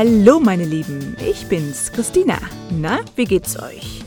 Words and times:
Hallo 0.00 0.38
meine 0.38 0.64
Lieben, 0.64 1.16
ich 1.28 1.48
bin's, 1.48 1.90
Christina. 1.90 2.38
Na, 2.70 3.00
wie 3.16 3.24
geht's 3.24 3.60
euch? 3.60 4.04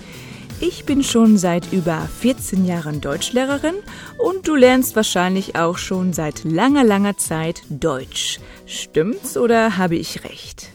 Ich 0.61 0.85
bin 0.85 1.03
schon 1.03 1.37
seit 1.37 1.73
über 1.73 2.07
14 2.21 2.63
Jahren 2.63 3.01
Deutschlehrerin 3.01 3.75
und 4.17 4.47
du 4.47 4.55
lernst 4.55 4.95
wahrscheinlich 4.95 5.57
auch 5.57 5.77
schon 5.77 6.13
seit 6.13 6.45
langer, 6.45 6.85
langer 6.85 7.17
Zeit 7.17 7.63
Deutsch. 7.69 8.39
Stimmt's 8.65 9.35
oder 9.35 9.77
habe 9.77 9.97
ich 9.97 10.23
recht? 10.23 10.69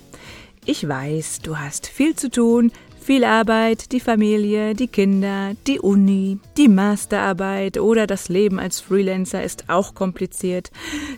Ich 0.67 0.87
weiß, 0.87 1.39
du 1.43 1.57
hast 1.57 1.87
viel 1.87 2.15
zu 2.15 2.31
tun, 2.31 2.71
viel 3.01 3.25
Arbeit, 3.25 3.93
die 3.93 4.01
Familie, 4.01 4.75
die 4.75 4.89
Kinder, 4.89 5.53
die 5.67 5.81
Uni, 5.81 6.41
die 6.59 6.69
Masterarbeit 6.69 7.79
oder 7.79 8.07
das 8.07 8.29
Leben 8.29 8.59
als 8.59 8.81
Freelancer 8.81 9.43
ist 9.43 9.71
auch 9.71 9.95
kompliziert. 9.95 10.71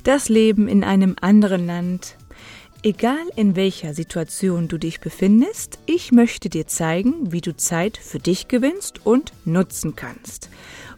Das 0.04 0.28
Leben 0.28 0.68
in 0.68 0.84
einem 0.84 1.16
anderen 1.20 1.66
Land. 1.66 2.14
Egal 2.84 3.26
in 3.34 3.56
welcher 3.56 3.92
Situation 3.92 4.68
du 4.68 4.78
dich 4.78 5.00
befindest, 5.00 5.80
ich 5.86 6.12
möchte 6.12 6.48
dir 6.48 6.68
zeigen, 6.68 7.32
wie 7.32 7.40
du 7.40 7.56
Zeit 7.56 7.96
für 7.96 8.20
dich 8.20 8.46
gewinnst 8.46 9.04
und 9.04 9.32
nutzen 9.44 9.96
kannst. 9.96 10.48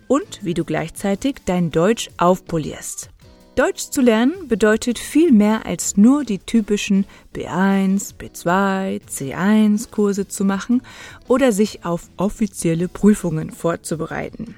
Und 0.07 0.45
wie 0.45 0.53
du 0.53 0.65
gleichzeitig 0.65 1.37
dein 1.47 1.71
Deutsch 1.71 2.11
aufpolierst. 2.19 3.09
Deutsch 3.55 3.89
zu 3.91 4.03
lernen 4.03 4.47
bedeutet 4.47 4.99
viel 4.99 5.33
mehr 5.33 5.65
als 5.65 5.97
nur 5.97 6.25
die 6.25 6.39
typischen 6.39 7.07
B1, 7.35 8.15
B2, 8.19 9.01
C1 9.09 9.91
Kurse 9.91 10.29
zu 10.29 10.45
machen 10.45 10.83
oder 11.29 11.51
sich 11.51 11.85
auf 11.87 12.11
offizielle 12.19 12.89
Prüfungen 12.89 13.51
vorzubereiten. 13.51 14.55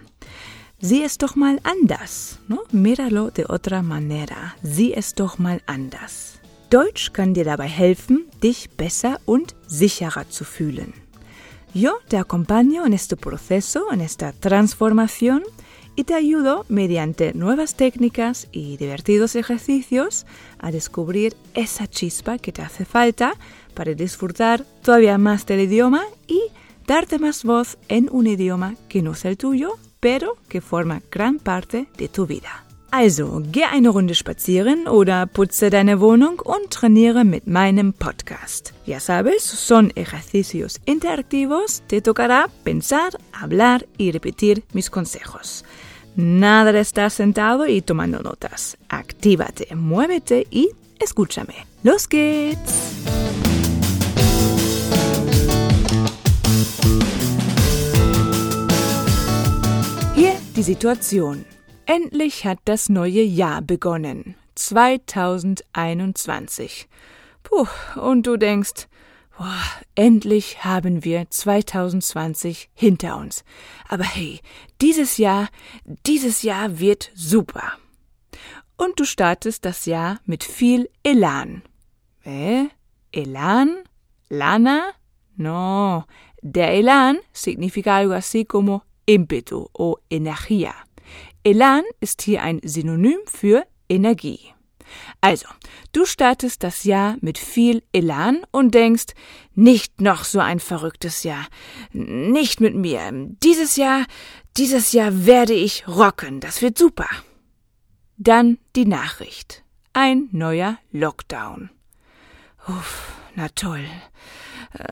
Sieh 0.80 1.04
es 1.04 1.18
doch 1.18 1.36
mal 1.36 1.60
anders. 1.62 2.40
No? 2.48 2.64
Míralo 2.72 3.30
de 3.30 3.46
otra 3.48 3.82
manera. 3.82 4.54
Sieh 4.64 4.94
es 4.94 5.14
doch 5.14 5.38
mal 5.38 5.60
anders. 5.66 6.41
Deutsch 6.72 7.12
kann 7.12 7.34
dir 7.34 7.44
dabei 7.44 7.68
helfen, 7.68 8.24
dich 8.42 8.70
besser 8.70 9.20
und 9.26 9.54
sicherer 9.66 10.30
zu 10.30 10.44
fühlen. 10.44 10.94
Yo 11.74 11.98
te 12.08 12.16
acompaño 12.16 12.86
en 12.86 12.94
este 12.94 13.14
proceso, 13.14 13.92
en 13.92 14.00
esta 14.00 14.32
transformación, 14.32 15.42
y 15.96 16.04
te 16.04 16.14
ayudo 16.14 16.64
mediante 16.70 17.34
nuevas 17.34 17.74
técnicas 17.74 18.48
y 18.52 18.78
divertidos 18.78 19.36
ejercicios 19.36 20.24
a 20.58 20.70
descubrir 20.70 21.36
esa 21.52 21.86
chispa 21.86 22.38
que 22.38 22.52
te 22.52 22.62
hace 22.62 22.86
falta 22.86 23.34
para 23.74 23.92
disfrutar 23.92 24.64
todavía 24.82 25.18
más 25.18 25.44
del 25.44 25.60
idioma 25.60 26.04
y 26.26 26.40
darte 26.86 27.18
más 27.18 27.44
voz 27.44 27.76
en 27.88 28.08
un 28.10 28.26
idioma 28.26 28.76
que 28.88 29.02
no 29.02 29.12
es 29.12 29.26
el 29.26 29.36
tuyo, 29.36 29.76
pero 30.00 30.38
que 30.48 30.62
forma 30.62 31.02
gran 31.10 31.38
parte 31.38 31.86
de 31.98 32.08
tu 32.08 32.26
vida. 32.26 32.64
Also, 32.94 33.40
geh 33.50 33.64
eine 33.64 33.88
Runde 33.88 34.14
spazieren 34.14 34.86
oder 34.86 35.24
putze 35.24 35.70
deine 35.70 35.98
Wohnung 35.98 36.40
und 36.40 36.68
trainiere 36.68 37.24
mit 37.24 37.46
meinem 37.46 37.94
Podcast. 37.94 38.74
Ya 38.84 39.00
sabes, 39.00 39.44
son 39.44 39.90
ejercicios 39.94 40.78
interactivos, 40.84 41.82
te 41.86 42.02
tocará 42.02 42.50
pensar, 42.64 43.18
hablar 43.32 43.86
y 43.96 44.10
repetir 44.10 44.62
mis 44.74 44.90
consejos. 44.90 45.64
Nada 46.16 46.70
de 46.72 46.80
estar 46.80 47.10
sentado 47.10 47.66
y 47.66 47.80
tomando 47.80 48.20
notas. 48.20 48.76
Actívate, 48.90 49.74
muévete 49.74 50.46
y 50.50 50.68
escúchame. 51.00 51.66
¡Los 51.82 52.06
geht's! 52.06 52.92
Hier 60.14 60.36
die 60.54 60.62
Situation. 60.62 61.61
Endlich 61.94 62.46
hat 62.46 62.58
das 62.64 62.88
neue 62.88 63.20
Jahr 63.20 63.60
begonnen. 63.60 64.34
2021. 64.54 66.88
Puh, 67.42 67.66
und 68.00 68.26
du 68.26 68.38
denkst, 68.38 68.88
boah, 69.36 69.60
endlich 69.94 70.64
haben 70.64 71.04
wir 71.04 71.28
2020 71.28 72.70
hinter 72.72 73.18
uns. 73.18 73.44
Aber 73.90 74.04
hey, 74.04 74.40
dieses 74.80 75.18
Jahr, 75.18 75.50
dieses 76.06 76.40
Jahr 76.40 76.78
wird 76.78 77.10
super. 77.14 77.74
Und 78.78 78.98
du 78.98 79.04
startest 79.04 79.66
das 79.66 79.84
Jahr 79.84 80.18
mit 80.24 80.44
viel 80.44 80.88
Elan. 81.02 81.60
¿Eh? 82.24 82.68
¿Elan? 83.12 83.82
¿Lana? 84.30 84.94
No. 85.36 86.06
Der 86.40 86.72
Elan 86.72 87.18
significa 87.34 87.96
algo 87.96 88.14
así 88.14 88.46
como 88.46 88.82
ímpetu 89.04 89.68
o 89.74 89.98
energía. 90.08 90.72
Elan 91.44 91.84
ist 92.00 92.22
hier 92.22 92.42
ein 92.42 92.60
Synonym 92.62 93.18
für 93.26 93.64
Energie. 93.88 94.40
Also, 95.20 95.46
du 95.92 96.04
startest 96.04 96.62
das 96.62 96.84
Jahr 96.84 97.16
mit 97.20 97.38
viel 97.38 97.82
Elan 97.92 98.44
und 98.50 98.74
denkst, 98.74 99.14
nicht 99.54 100.00
noch 100.00 100.24
so 100.24 100.40
ein 100.40 100.60
verrücktes 100.60 101.22
Jahr. 101.22 101.46
Nicht 101.92 102.60
mit 102.60 102.74
mir. 102.74 103.10
Dieses 103.42 103.76
Jahr, 103.76 104.04
dieses 104.56 104.92
Jahr 104.92 105.26
werde 105.26 105.54
ich 105.54 105.86
rocken. 105.88 106.40
Das 106.40 106.62
wird 106.62 106.78
super. 106.78 107.08
Dann 108.16 108.58
die 108.76 108.86
Nachricht. 108.86 109.64
Ein 109.92 110.28
neuer 110.32 110.78
Lockdown. 110.90 111.70
Uff, 112.68 113.12
na 113.34 113.48
toll. 113.48 113.84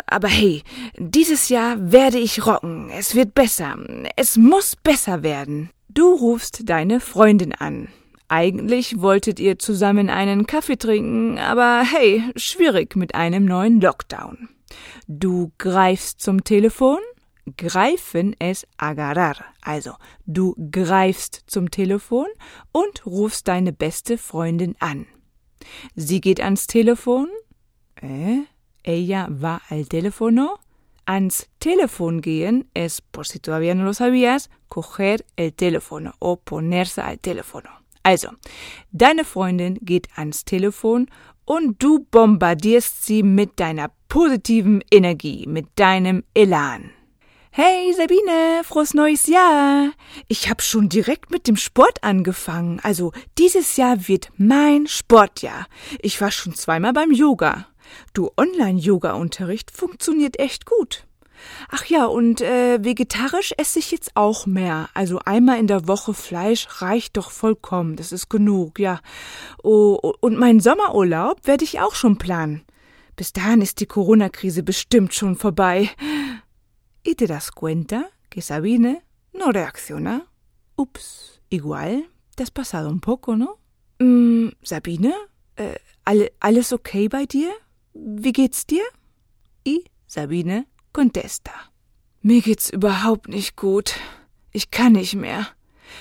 Aber 0.07 0.29
hey, 0.29 0.63
dieses 0.99 1.49
Jahr 1.49 1.93
werde 1.93 2.19
ich 2.19 2.45
rocken. 2.45 2.91
Es 2.91 3.15
wird 3.15 3.35
besser. 3.35 3.79
Es 4.17 4.37
muss 4.37 4.77
besser 4.77 5.23
werden. 5.23 5.71
Du 5.93 6.15
rufst 6.15 6.69
deine 6.69 7.01
Freundin 7.01 7.53
an. 7.53 7.89
Eigentlich 8.29 9.01
wolltet 9.01 9.41
ihr 9.41 9.59
zusammen 9.59 10.09
einen 10.09 10.47
Kaffee 10.47 10.77
trinken, 10.77 11.37
aber 11.39 11.83
hey, 11.83 12.23
schwierig 12.37 12.95
mit 12.95 13.17
einem 13.17 13.45
neuen 13.45 13.81
Lockdown. 13.81 14.49
Du 15.09 15.51
greifst 15.59 16.21
zum 16.21 16.45
Telefon? 16.45 17.01
Greifen 17.57 18.37
es 18.39 18.69
agarrar. 18.77 19.35
Also, 19.63 19.95
du 20.27 20.55
greifst 20.71 21.43
zum 21.49 21.73
Telefon 21.73 22.29
und 22.71 23.05
rufst 23.05 23.49
deine 23.49 23.73
beste 23.73 24.17
Freundin 24.17 24.77
an. 24.79 25.07
Sie 25.97 26.21
geht 26.21 26.41
ans 26.41 26.69
Telefon. 26.69 27.27
¿Eh? 28.01 28.43
Ella 28.85 29.27
va 29.29 29.61
al 29.69 29.87
teléfono 29.87 30.59
ans 31.11 31.49
Telefon 31.59 32.21
gehen 32.21 32.71
es, 32.73 33.01
por 33.01 33.27
si 33.27 33.41
todavía 33.41 33.75
no 33.75 33.85
lo 33.85 33.95
sabías, 33.95 34.49
coger 34.69 35.27
el 35.37 35.53
teléfono 35.53 36.15
o 36.21 36.37
ponerse 36.37 37.01
al 37.01 37.19
teléfono. 37.19 37.69
Also, 38.05 38.31
deine 38.93 39.25
Freundin 39.25 39.79
geht 39.83 40.09
ans 40.17 40.45
Telefon 40.45 41.11
und 41.45 41.83
du 41.83 42.07
bombardierst 42.11 43.05
sie 43.05 43.23
mit 43.25 43.59
deiner 43.59 43.91
positiven 44.09 44.83
Energie, 44.91 45.47
mit 45.49 45.67
deinem 45.75 46.23
Elan. 46.33 46.93
Hey 47.51 47.93
Sabine, 47.93 48.63
frohes 48.63 48.95
neues 48.95 49.27
Jahr. 49.27 49.91
Ich 50.29 50.49
habe 50.49 50.63
schon 50.63 50.89
direkt 50.89 51.33
mit 51.33 51.49
dem 51.49 51.57
Sport 51.57 52.05
angefangen. 52.05 52.79
Also 52.85 53.13
dieses 53.37 53.77
Jahr 53.77 54.07
wird 54.07 54.31
mein 54.37 54.87
Sportjahr. 54.87 55.67
Ich 56.01 56.21
war 56.21 56.31
schon 56.31 56.55
zweimal 56.55 56.93
beim 56.93 57.11
Yoga. 57.11 57.67
Du 58.13 58.31
Online-Yoga-Unterricht 58.37 59.71
funktioniert 59.71 60.39
echt 60.39 60.67
gut. 60.67 61.07
Ach 61.71 61.85
ja, 61.87 62.07
und 62.07 62.41
äh, 62.41 62.85
vegetarisch 62.85 63.53
esse 63.57 63.79
ich 63.79 63.91
jetzt 63.91 64.13
auch 64.15 64.47
mehr. 64.47 64.91
Also 64.95 65.21
einmal 65.25 65.59
in 65.59 65.67
der 65.67 65.89
Woche 65.89 66.15
Fleisch 66.15 66.83
reicht 66.83 67.17
doch 67.17 67.31
vollkommen. 67.31 67.97
Das 67.97 68.13
ist 68.13 68.29
genug, 68.29 68.79
ja. 68.79 69.01
Oh, 69.63 70.13
und 70.21 70.39
meinen 70.39 70.61
Sommerurlaub 70.61 71.47
werde 71.47 71.65
ich 71.65 71.81
auch 71.81 71.95
schon 71.95 72.19
planen. 72.19 72.63
Bis 73.17 73.33
dahin 73.33 73.63
ist 73.63 73.81
die 73.81 73.87
Corona-Krise 73.87 74.63
bestimmt 74.63 75.15
schon 75.15 75.37
vorbei. 75.37 75.91
¿Y 77.07 77.15
te 77.15 77.27
das 77.27 77.53
cuenta 77.53 78.11
que 78.29 78.43
Sabine 78.43 79.03
no 79.33 79.51
reacciona? 79.51 80.27
Ups, 80.77 81.41
igual, 81.49 82.05
te 82.37 82.43
has 82.43 82.51
pasado 82.51 82.89
un 82.89 83.01
poco, 83.01 83.37
¿no? 83.37 83.59
Mm, 83.99 84.51
Sabine, 84.63 85.13
äh, 85.57 85.77
alle, 86.05 86.33
alles 86.41 86.73
okay 86.73 87.09
bei 87.09 87.25
dir? 87.27 87.51
Wie 87.93 88.33
geht's 88.33 88.67
dir? 88.67 88.85
Y 89.65 89.85
Sabine 90.07 90.67
contesta. 90.93 91.53
Mir 92.23 92.41
geht's 92.41 92.71
überhaupt 92.71 93.29
nicht 93.29 93.57
gut. 93.57 93.95
Ich 94.53 94.71
kann 94.71 94.93
nicht 94.93 95.15
mehr. 95.15 95.47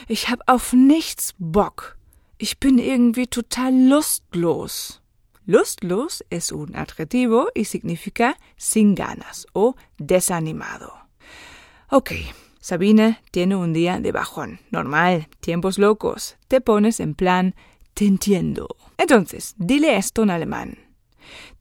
Ich 0.07 0.29
hab 0.29 0.41
auf 0.47 0.73
nichts 0.73 1.33
Bock. 1.37 1.97
Ich 2.37 2.59
bin 2.59 2.77
irgendwie 2.77 3.27
total 3.27 3.73
lustlos. 3.73 5.01
Lustlos 5.45 6.23
es 6.29 6.51
un 6.51 6.75
adjetivo 6.75 7.49
y 7.55 7.65
significa 7.65 8.37
sin 8.55 8.95
ganas 8.95 9.47
o 9.53 9.75
desanimado. 9.97 10.93
Ok, 11.89 12.11
Sabine 12.59 13.19
tiene 13.31 13.55
un 13.55 13.73
día 13.73 13.99
de 13.99 14.11
bajón. 14.11 14.59
Normal, 14.69 15.27
tiempos 15.39 15.79
locos. 15.79 16.37
Te 16.47 16.61
pones 16.61 16.99
en 16.99 17.15
plan, 17.15 17.55
te 17.95 18.05
entiendo. 18.05 18.67
Entonces, 18.97 19.55
dile 19.57 19.97
esto 19.97 20.23
en 20.23 20.29
alemán. 20.29 20.88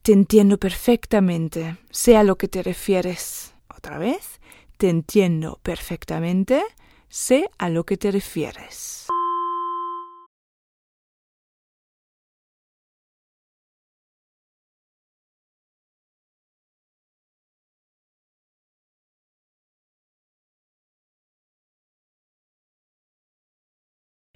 Te 0.08 0.14
entiendo 0.14 0.56
perfectamente, 0.56 1.76
sea 1.90 2.22
lo 2.22 2.38
que 2.38 2.48
te 2.48 2.62
refieres. 2.62 3.52
Otra 3.68 3.98
vez, 3.98 4.40
te 4.78 4.88
entiendo 4.88 5.60
perfectamente, 5.62 6.62
sé 7.10 7.50
a 7.58 7.68
lo 7.68 7.84
que 7.84 7.98
te 7.98 8.10
refieres. 8.10 9.08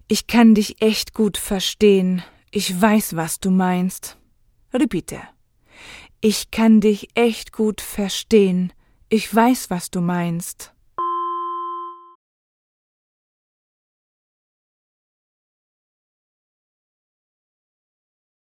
Ich 0.06 0.26
kann 0.26 0.52
dich 0.52 0.82
echt 0.82 1.14
gut 1.14 1.38
verstehen. 1.38 2.22
Ich 2.50 2.78
weiß, 2.78 3.16
was 3.16 3.40
du 3.40 3.50
meinst. 3.50 4.18
Repite. 4.74 5.32
Ich 6.24 6.52
kann 6.52 6.80
dich 6.80 7.08
echt 7.16 7.50
gut 7.50 7.80
verstehen. 7.80 8.72
Ich 9.08 9.34
weiß, 9.34 9.70
was 9.70 9.90
du 9.90 10.00
meinst. 10.00 10.72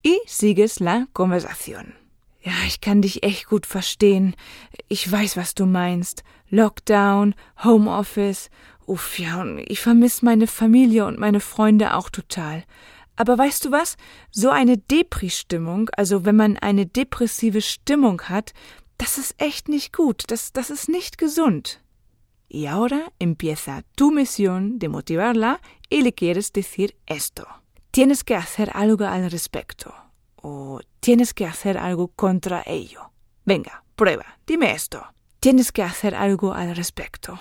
Y 0.04 0.20
sigues 0.26 0.78
la 0.78 1.08
conversación. 1.14 1.94
Ja, 2.42 2.52
ich 2.64 2.80
kann 2.80 3.02
dich 3.02 3.24
echt 3.24 3.46
gut 3.46 3.66
verstehen. 3.66 4.36
Ich 4.86 5.10
weiß, 5.10 5.36
was 5.36 5.56
du 5.56 5.66
meinst. 5.66 6.22
Lockdown, 6.50 7.34
Homeoffice. 7.64 8.50
Uff, 8.86 9.18
ja, 9.18 9.40
und 9.40 9.58
ich 9.58 9.80
vermisse 9.80 10.24
meine 10.24 10.46
Familie 10.46 11.06
und 11.06 11.18
meine 11.18 11.40
Freunde 11.40 11.94
auch 11.94 12.08
total. 12.08 12.62
Aber 13.16 13.38
weißt 13.38 13.64
du 13.64 13.70
was? 13.70 13.96
So 14.30 14.50
eine 14.50 14.76
Depri-Stimmung, 14.76 15.90
also 15.96 16.24
wenn 16.24 16.36
man 16.36 16.56
eine 16.56 16.86
depressive 16.86 17.60
Stimmung 17.60 18.22
hat, 18.22 18.52
das 18.98 19.18
ist 19.18 19.34
echt 19.38 19.68
nicht 19.68 19.92
gut. 19.92 20.24
Das, 20.28 20.52
das 20.52 20.70
ist 20.70 20.88
nicht 20.88 21.18
gesund. 21.18 21.80
Y 22.48 22.66
ahora 22.66 23.12
empieza 23.18 23.82
tu 23.96 24.10
misión 24.10 24.78
de 24.78 24.88
motivarla 24.88 25.60
y 25.88 26.02
le 26.02 26.12
quieres 26.12 26.52
decir 26.52 26.96
esto. 27.06 27.46
Tienes 27.90 28.22
que 28.22 28.36
hacer 28.36 28.70
algo 28.74 29.06
al 29.06 29.30
respecto. 29.30 29.92
O 30.36 30.80
tienes 31.00 31.34
que 31.34 31.46
hacer 31.46 31.78
algo 31.78 32.08
contra 32.08 32.62
ello. 32.66 33.10
Venga, 33.44 33.84
prueba, 33.96 34.38
dime 34.46 34.72
esto. 34.72 35.04
Tienes 35.40 35.72
que 35.72 35.82
hacer 35.82 36.14
algo 36.14 36.54
al 36.54 36.76
respecto. 36.76 37.38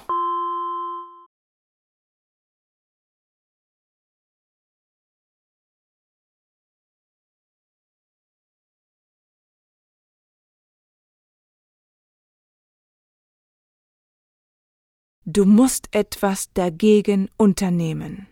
Du 15.35 15.45
musst 15.45 15.88
etwas 15.95 16.53
dagegen 16.53 17.31
unternehmen. 17.38 18.27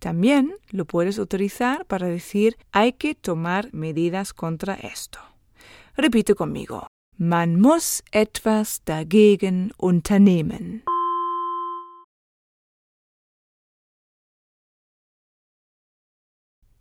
También 0.00 0.52
lo 0.70 0.84
puedes 0.84 1.18
utilizar 1.18 1.86
para 1.86 2.08
decir 2.08 2.58
hay 2.72 2.92
que 2.92 3.14
tomar 3.14 3.72
medidas 3.72 4.34
contra 4.34 4.74
esto. 4.74 5.18
Repite 5.96 6.34
conmigo. 6.34 6.88
Man 7.16 7.58
muss 7.58 8.02
etwas 8.12 8.82
dagegen 8.84 9.72
unternehmen. 9.78 10.82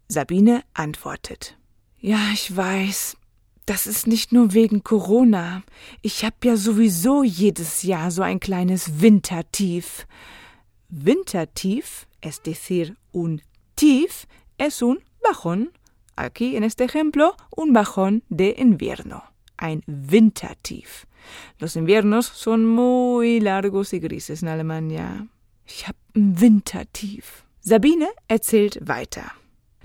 Sabine 0.10 0.66
antwortet. 0.74 1.57
Ja, 2.02 2.34
ich 2.34 2.54
weiß, 2.54 3.16
das 3.66 3.88
ist 3.88 4.08
nicht 4.08 4.32
nur 4.32 4.54
wegen 4.54 4.84
Corona. 4.84 5.64
Ich 6.02 6.24
habe 6.24 6.36
ja 6.44 6.56
sowieso 6.56 7.24
jedes 7.24 7.84
Jahr 7.84 8.12
so 8.12 8.22
ein 8.22 8.40
kleines 8.40 9.02
Wintertief. 9.02 10.06
Wintertief, 10.90 12.08
es 12.22 12.42
decir, 12.42 12.96
un 13.12 13.42
tief, 13.76 14.28
es 14.58 14.82
un 14.82 15.00
bajón. 15.24 15.72
Aquí 16.16 16.56
en 16.56 16.64
este 16.64 16.84
ejemplo, 16.84 17.36
un 17.56 17.74
bajón 17.74 18.24
de 18.30 18.56
invierno. 18.58 19.24
Ein 19.58 19.82
Wintertief. 19.88 21.08
Los 21.60 21.76
inviernos 21.76 22.28
son 22.28 22.66
muy 22.66 23.40
largos 23.40 23.94
y 23.94 24.00
grises 24.00 24.44
in 24.44 24.48
Alemania. 24.48 25.28
Ich 25.66 25.88
hab 25.88 25.96
ein 26.16 26.40
Wintertief. 26.40 27.46
Sabine 27.62 28.10
erzählt 28.28 28.78
weiter. 28.88 29.32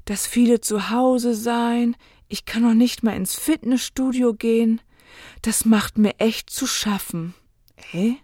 Dass 0.04 0.26
viele 0.26 0.60
zu 0.60 0.90
Hause 0.90 1.34
sein, 1.34 1.96
ich 2.30 2.44
kann 2.44 2.62
noch 2.62 2.74
nicht 2.74 3.02
mal 3.02 3.16
ins 3.16 3.34
Fitnessstudio 3.34 4.34
gehen. 4.34 4.80
Das 5.42 5.64
macht 5.64 5.98
mir 5.98 6.14
echt 6.18 6.48
zu 6.48 6.66
schaffen. 6.66 7.34
Eh? 7.92 8.14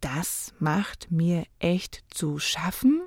Das 0.00 0.54
macht 0.58 1.10
mir 1.10 1.44
echt 1.58 2.04
zu 2.08 2.38
schaffen? 2.38 3.02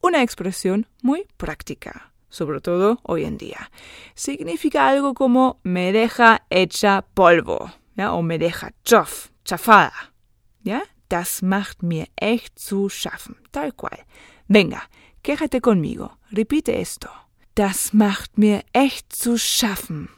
Una 0.00 0.22
expresión 0.22 0.86
muy 1.02 1.26
práctica, 1.36 2.12
sobre 2.28 2.60
todo 2.60 2.98
hoy 3.02 3.24
en 3.24 3.38
día. 3.38 3.70
Significa 4.14 4.88
algo 4.88 5.14
como 5.14 5.58
me 5.64 5.92
deja 5.92 6.42
hecha 6.50 7.02
polvo, 7.14 7.72
ja, 7.96 8.12
o 8.12 8.22
me 8.22 8.38
deja 8.38 8.70
chof, 8.84 9.32
chafada. 9.44 10.12
Ja, 10.62 10.82
das 11.08 11.42
macht 11.42 11.82
mir 11.82 12.06
echt 12.14 12.58
zu 12.58 12.88
schaffen, 12.88 13.36
tal 13.50 13.72
cual. 13.72 14.04
Venga, 14.46 14.82
quéjate 15.22 15.60
conmigo, 15.60 16.18
repite 16.30 16.78
esto. 16.78 17.08
Das 17.58 17.92
macht 17.92 18.38
mir 18.38 18.62
echt 18.72 19.12
zu 19.12 19.36
schaffen. 19.36 20.08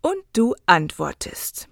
Und 0.00 0.22
du 0.32 0.54
antwortest. 0.66 1.68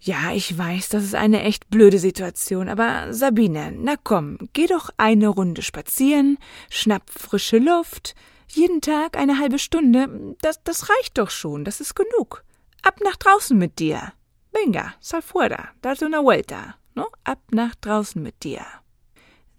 Ja, 0.00 0.32
ich 0.32 0.58
weiß, 0.58 0.88
das 0.88 1.04
ist 1.04 1.14
eine 1.14 1.44
echt 1.44 1.70
blöde 1.70 2.00
Situation, 2.00 2.68
aber 2.68 3.12
Sabine, 3.14 3.70
na 3.70 3.94
komm, 4.02 4.36
geh 4.52 4.66
doch 4.66 4.90
eine 4.96 5.28
Runde 5.28 5.62
spazieren, 5.62 6.36
schnapp 6.68 7.08
frische 7.08 7.58
Luft, 7.58 8.16
jeden 8.48 8.80
Tag 8.80 9.16
eine 9.16 9.38
halbe 9.38 9.60
Stunde, 9.60 10.34
das, 10.42 10.60
das 10.64 10.90
reicht 10.90 11.18
doch 11.18 11.30
schon, 11.30 11.64
das 11.64 11.80
ist 11.80 11.94
genug. 11.94 12.42
Ab 12.82 12.98
nach 13.04 13.16
draußen 13.16 13.56
mit 13.56 13.78
dir. 13.78 14.12
Venga, 14.50 14.92
sal 14.98 15.22
fuera, 15.22 15.68
date 15.82 16.02
una 16.02 16.20
vuelta, 16.20 16.74
no? 16.96 17.06
Ab 17.22 17.38
nach 17.52 17.76
draußen 17.76 18.20
mit 18.20 18.42
dir. 18.42 18.66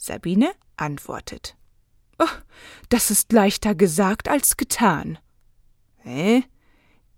Sabine 0.01 0.53
antwortet. 0.77 1.55
Oh, 2.17 2.25
das 2.89 3.11
ist 3.11 3.31
leichter 3.31 3.75
gesagt 3.75 4.29
als 4.29 4.57
getan. 4.57 5.19
Hä? 5.97 6.43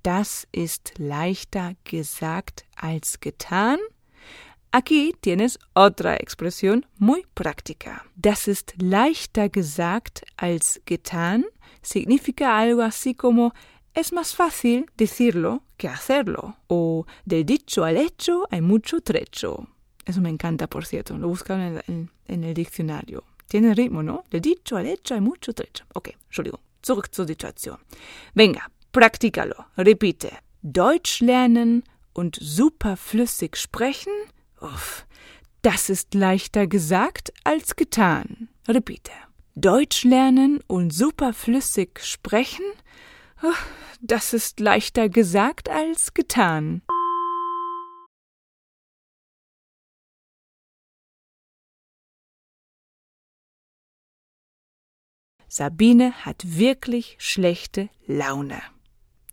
Das 0.03 0.45
ist 0.51 0.91
leichter 0.97 1.75
gesagt 1.85 2.65
als 2.75 3.21
getan? 3.21 3.79
Aquí 4.71 5.15
tienes 5.21 5.59
otra 5.75 6.17
expresión 6.17 6.85
muy 6.97 7.25
práctica. 7.35 8.03
Das 8.17 8.49
ist 8.49 8.73
leichter 8.81 9.47
gesagt 9.47 10.25
als 10.35 10.81
getan 10.85 11.45
significa 11.81 12.57
algo 12.57 12.81
así 12.81 13.13
como 13.13 13.53
es 13.93 14.11
más 14.11 14.35
fácil 14.35 14.87
decirlo 14.97 15.63
que 15.77 15.87
hacerlo. 15.87 16.57
O 16.67 17.05
del 17.23 17.45
dicho 17.45 17.85
al 17.85 17.95
hecho 17.95 18.45
hay 18.51 18.59
mucho 18.59 18.99
trecho. 18.99 19.67
Eso 20.05 20.21
me 20.21 20.29
encanta, 20.29 20.67
por 20.67 20.85
cierto. 20.85 21.17
Lo 21.17 21.27
buscan 21.27 21.61
en, 21.61 21.81
en, 21.87 22.09
en, 22.27 22.43
el 22.43 22.53
diccionario. 22.53 23.23
Tiene 23.47 23.73
ritmo, 23.73 24.03
¿no? 24.03 24.23
De 24.29 24.39
dicho 24.39 24.77
al 24.77 24.87
hecho 24.87 25.13
hay 25.13 25.21
mucho 25.21 25.53
trecho. 25.53 25.85
Ok, 25.93 26.09
Entschuldigung. 26.25 26.59
Zurück 26.81 27.09
zur 27.13 27.27
Situation. 27.27 27.77
Venga, 28.33 28.69
practícalo. 28.91 29.55
Repite. 29.77 30.31
Deutsch 30.61 31.21
lernen 31.21 31.83
und 32.13 32.37
superflüssig 32.39 33.55
sprechen? 33.55 34.13
Uff, 34.61 35.05
das 35.61 35.89
ist 35.89 36.13
leichter 36.13 36.67
gesagt 36.67 37.33
als 37.43 37.75
getan. 37.75 38.49
Repite. 38.67 39.11
Deutsch 39.55 40.03
lernen 40.03 40.59
und 40.67 40.93
superflüssig 40.93 41.99
sprechen? 42.01 42.65
Uff, 43.41 43.65
das 44.01 44.33
ist 44.33 44.59
leichter 44.59 45.09
gesagt 45.09 45.69
als 45.69 46.13
getan. 46.13 46.81
Sabine 55.47 56.13
hat 56.25 56.57
wirklich 56.57 57.15
schlechte 57.19 57.89
Laune. 58.07 58.61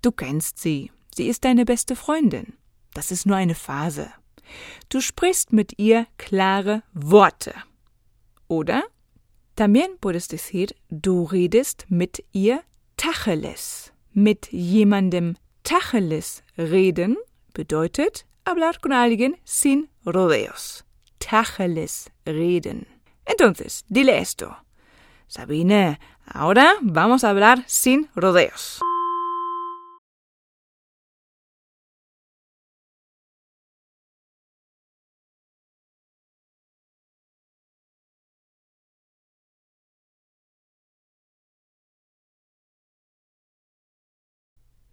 Du 0.02 0.12
kennst 0.12 0.58
sie, 0.58 0.90
sie 1.14 1.28
ist 1.28 1.44
deine 1.44 1.64
beste 1.64 1.96
Freundin. 1.96 2.54
Das 2.94 3.10
ist 3.10 3.26
nur 3.26 3.36
eine 3.36 3.54
Phase. 3.54 4.10
Du 4.88 5.00
sprichst 5.00 5.52
mit 5.52 5.78
ihr 5.78 6.06
klare 6.18 6.82
Worte. 6.92 7.54
Oder 8.48 8.82
también 9.56 9.98
puedes 10.00 10.26
decir, 10.28 10.68
du 10.88 11.24
redest 11.24 11.86
mit 11.88 12.24
ihr 12.32 12.62
Tacheles. 12.96 13.92
Mit 14.12 14.48
jemandem 14.50 15.36
Tacheles 15.62 16.42
reden 16.58 17.16
bedeutet 17.52 18.26
hablar 18.44 18.80
con 18.80 18.92
alguien 18.92 19.36
sin 19.44 19.88
rodeos. 20.04 20.84
Tacheles 21.18 22.10
reden. 22.26 22.86
Entonces, 23.24 23.84
dile 23.88 24.16
esto. 24.16 24.56
Sabine, 25.30 26.00
ahora 26.26 26.74
vamos 26.82 27.22
a 27.22 27.30
hablar 27.30 27.62
sin 27.68 28.08
rodeos. 28.16 28.80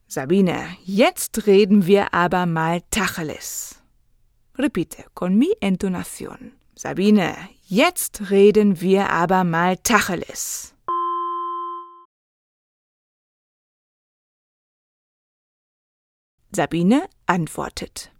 Sabine, 0.08 0.77
jetzt 0.86 1.48
reden 1.48 1.88
wir 1.88 2.13
aber 2.13 2.46
mal 2.46 2.84
Tacheles. 2.91 3.82
Repite 4.53 5.08
con 5.15 5.36
mi 5.39 5.53
entonación. 5.62 6.57
Sabine, 6.79 7.36
jetzt 7.65 8.29
reden 8.29 8.81
wir 8.81 9.10
aber 9.10 9.43
mal 9.43 9.77
Tacheles. 9.77 10.75
Sabine 16.51 17.10
antwortet. 17.25 18.12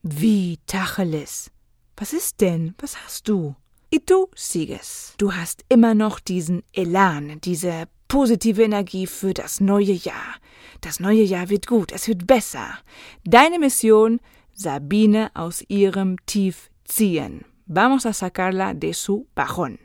Wie 0.00 0.58
Tacheles? 0.64 1.50
Was 1.98 2.14
ist 2.14 2.40
denn? 2.40 2.74
Was 2.78 2.96
hast 3.04 3.28
du? 3.28 3.54
Y 3.92 4.00
du 4.06 4.28
sieges. 4.34 5.12
Du 5.18 5.34
hast 5.34 5.66
immer 5.68 5.92
noch 5.92 6.20
diesen 6.20 6.62
Elan, 6.72 7.38
diese 7.42 7.86
positive 8.08 8.62
Energie 8.62 9.06
für 9.06 9.34
das 9.34 9.60
neue 9.60 9.92
Jahr. 9.92 10.36
Das 10.80 11.00
neue 11.00 11.22
Jahr 11.22 11.50
wird 11.50 11.66
gut, 11.66 11.92
es 11.92 12.08
wird 12.08 12.26
besser. 12.26 12.78
Deine 13.24 13.58
Mission, 13.58 14.20
Sabine 14.54 15.30
aus 15.34 15.62
ihrem 15.68 16.16
Tief 16.24 16.70
ziehen. 16.84 17.44
Vamos 17.72 18.04
a 18.04 18.12
sacarla 18.12 18.74
de 18.74 18.94
su 18.94 19.28
bajón. 19.36 19.78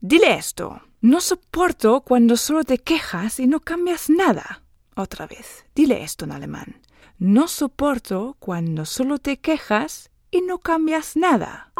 Dile 0.00 0.36
esto. 0.36 0.80
No 1.02 1.20
soporto 1.20 2.00
cuando 2.00 2.38
solo 2.38 2.64
te 2.64 2.78
quejas 2.78 3.38
y 3.40 3.46
no 3.46 3.60
cambias 3.60 4.08
nada. 4.08 4.62
Otra 4.94 5.26
vez. 5.26 5.66
Dile 5.74 6.02
esto 6.02 6.24
en 6.24 6.32
alemán. 6.32 6.80
No 7.18 7.46
soporto 7.46 8.36
cuando 8.38 8.86
solo 8.86 9.18
te 9.18 9.36
quejas 9.36 10.10
y 10.30 10.40
no 10.40 10.60
cambias 10.60 11.14
nada. 11.14 11.74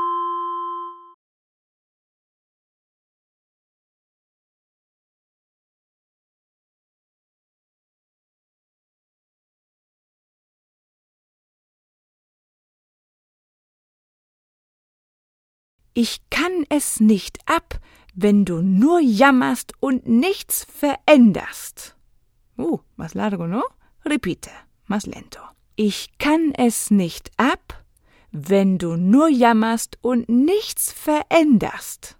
Ich 15.98 16.20
kann 16.28 16.66
es 16.68 17.00
nicht 17.00 17.38
ab, 17.46 17.80
wenn 18.14 18.44
du 18.44 18.60
nur 18.60 19.00
jammerst 19.00 19.72
und 19.80 20.06
nichts 20.06 20.62
veränderst. 20.64 21.96
Uh, 22.58 22.80
más 22.98 23.14
largo, 23.14 23.46
¿no? 23.46 23.62
Repite, 24.04 24.50
más 24.88 25.06
lento. 25.06 25.40
Ich 25.74 26.18
kann 26.18 26.52
es 26.52 26.90
nicht 26.90 27.30
ab, 27.38 27.82
wenn 28.30 28.76
du 28.76 28.96
nur 28.96 29.30
jammerst 29.30 29.96
und 30.02 30.28
nichts 30.28 30.92
veränderst. 30.92 32.18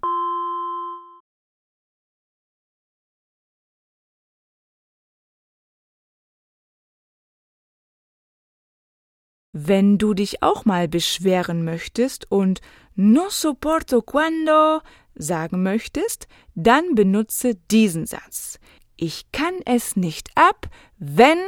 Wenn 9.53 9.99
du 9.99 10.15
dich 10.15 10.41
auch 10.41 10.65
mal 10.65 10.87
beschweren 10.87 11.63
möchtest 11.63 12.31
und 12.31 12.61
no 12.97 13.29
soporto 13.29 14.01
cuando 14.01 14.81
sagen 15.15 15.63
möchtest, 15.63 16.27
dann 16.55 16.95
benutze 16.95 17.55
diesen 17.71 18.05
Satz. 18.05 18.59
Ich 18.97 19.31
kann 19.31 19.53
es 19.65 19.95
nicht 19.95 20.29
ab, 20.35 20.67
wenn 20.97 21.39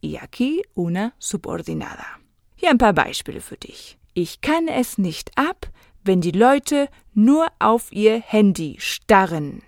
y 0.00 0.18
aquí 0.18 0.62
una 0.74 1.12
subordinada. 1.18 2.06
Hier 2.56 2.70
ein 2.70 2.78
paar 2.78 2.94
Beispiele 2.94 3.40
für 3.40 3.56
dich. 3.56 3.98
Ich 4.14 4.40
kann 4.40 4.68
es 4.68 4.98
nicht 4.98 5.30
ab, 5.36 5.68
wenn 6.02 6.20
die 6.20 6.30
Leute 6.30 6.88
nur 7.12 7.48
auf 7.58 7.92
ihr 7.92 8.20
Handy 8.20 8.76
starren. 8.78 9.62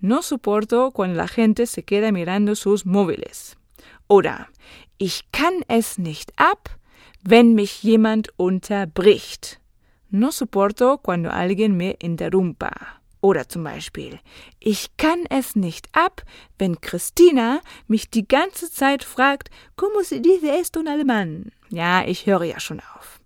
No 0.00 0.22
soporto 0.22 0.90
cuando 0.90 1.16
la 1.16 1.26
gente 1.26 1.66
se 1.66 1.82
queda 1.82 2.10
mirando 2.10 2.54
sus 2.54 2.84
móviles. 2.84 3.56
Oder 4.08 4.48
ich 4.96 5.30
kann 5.30 5.62
es 5.68 5.98
nicht 5.98 6.32
ab, 6.36 6.70
wenn 7.22 7.54
mich 7.54 7.82
jemand 7.82 8.30
unterbricht. 8.36 9.60
No 10.10 10.30
soporto 10.30 10.98
cuando 10.98 11.30
alguien 11.30 11.76
me 11.76 11.96
interrumpa. 11.98 12.70
Oder 13.20 13.48
zum 13.48 13.64
Beispiel, 13.64 14.20
ich 14.60 14.96
kann 14.96 15.24
es 15.28 15.56
nicht 15.56 15.88
ab, 15.92 16.22
wenn 16.58 16.80
Christina 16.80 17.60
mich 17.88 18.10
die 18.10 18.26
ganze 18.26 18.70
Zeit 18.70 19.02
fragt, 19.02 19.50
¿Cómo 19.76 20.04
se 20.04 20.20
dice 20.20 20.58
esto 20.60 20.80
en 20.80 20.88
alemán? 20.88 21.50
Ja, 21.70 22.06
ich 22.06 22.26
höre 22.26 22.44
ja 22.44 22.60
schon 22.60 22.80
auf. 22.94 23.20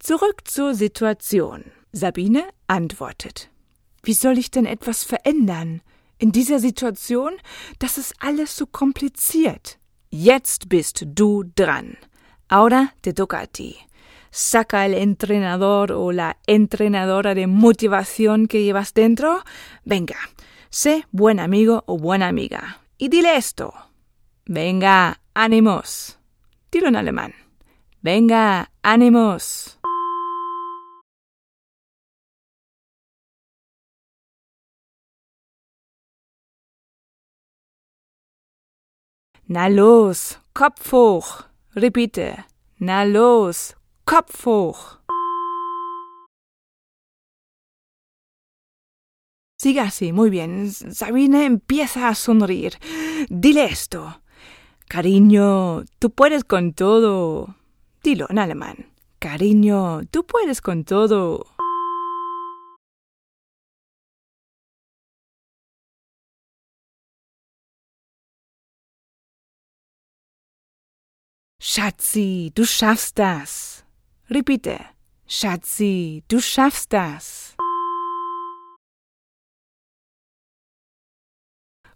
Zurück 0.00 0.48
zur 0.48 0.74
Situation. 0.74 1.64
Sabine 1.92 2.44
antwortet. 2.66 3.48
Wie 4.02 4.12
soll 4.12 4.38
ich 4.38 4.50
denn 4.50 4.66
etwas 4.66 5.04
verändern? 5.04 5.82
In 6.18 6.32
dieser 6.32 6.58
Situation, 6.58 7.32
das 7.78 7.96
ist 7.96 8.14
alles 8.18 8.56
so 8.56 8.66
kompliziert. 8.66 9.78
Jetzt 10.10 10.68
bist 10.68 11.04
du 11.06 11.44
dran. 11.54 11.96
Ahora 12.48 12.88
te 13.02 13.14
toca 13.14 13.38
a 13.38 13.46
ti. 13.46 13.76
Saca 14.30 14.86
el 14.86 14.94
entrenador 14.94 15.92
o 15.92 16.12
la 16.12 16.38
entrenadora 16.46 17.34
de 17.34 17.46
motivación 17.46 18.46
que 18.46 18.62
llevas 18.62 18.94
dentro. 18.94 19.42
Venga, 19.84 20.16
sé 20.70 21.06
buen 21.10 21.40
amigo 21.40 21.84
o 21.86 21.98
buena 21.98 22.28
amiga. 22.28 22.80
Y 22.98 23.08
dile 23.08 23.36
esto. 23.36 23.72
Venga, 24.44 25.20
ánimos. 25.34 26.18
Dilo 26.70 26.88
en 26.88 26.96
alemán. 26.96 27.34
Venga, 28.02 28.70
ánimos. 28.82 29.78
Na 39.48 39.70
los, 39.70 40.38
Kopf 40.52 40.92
hoch. 40.92 41.48
Repite. 41.74 42.44
Na 42.78 43.06
los, 43.06 43.77
Kopf 44.08 44.46
hoch. 44.46 45.02
Siga 49.60 49.82
así, 49.82 50.14
muy 50.14 50.30
bien. 50.30 50.72
Sabine 50.72 51.44
empieza 51.44 52.08
a 52.08 52.14
sonreír. 52.14 52.78
Dile 53.28 53.66
esto. 53.66 54.22
Cariño, 54.88 55.84
tú 55.98 56.08
puedes 56.10 56.44
con 56.44 56.72
todo. 56.72 57.56
Dilo 58.02 58.26
en 58.30 58.38
alemán. 58.38 58.94
Cariño, 59.18 60.00
tú 60.10 60.24
puedes 60.24 60.62
con 60.62 60.84
todo. 60.84 61.44
Schatzi, 71.60 72.52
du 72.54 72.64
schaffst 72.64 73.18
das. 73.18 73.87
Repite. 74.30 74.78
Schatzi, 75.26 76.22
du 76.28 76.40
schaffst 76.40 76.92
das. 76.92 77.56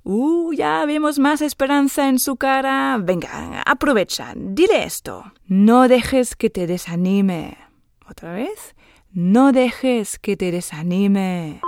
Uh, 0.05 0.53
ya 0.53 0.85
vemos 0.87 1.19
más 1.19 1.43
esperanza 1.43 2.09
en 2.09 2.19
su 2.19 2.37
cara. 2.37 2.99
Venga, 2.99 3.62
aprovecha. 3.62 4.33
Dile 4.35 4.85
esto. 4.85 5.33
No 5.47 5.89
dejes 5.89 6.35
que 6.35 6.49
te 6.49 6.67
desanime. 6.67 7.59
¿Otra 8.09 8.33
vez? 8.33 8.75
No 9.12 9.53
dejes 9.53 10.19
que 10.19 10.37
te 10.37 10.51
desanime. 10.51 11.61